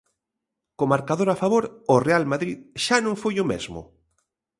[0.77, 1.63] Co marcador a favor,
[1.93, 3.81] o Real Madrid xa non foi o mesmo.